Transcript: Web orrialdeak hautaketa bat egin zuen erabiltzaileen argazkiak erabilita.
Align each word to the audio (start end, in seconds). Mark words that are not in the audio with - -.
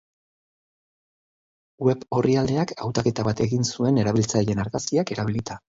Web 1.89 2.07
orrialdeak 2.21 2.75
hautaketa 2.87 3.29
bat 3.31 3.47
egin 3.49 3.71
zuen 3.75 4.05
erabiltzaileen 4.07 4.65
argazkiak 4.69 5.17
erabilita. 5.19 5.65